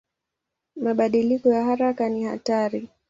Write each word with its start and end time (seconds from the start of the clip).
Mabadiliko 0.75 1.49
ya 1.49 1.63
haraka 1.63 2.09
ni 2.09 2.23
hatari. 2.23 2.89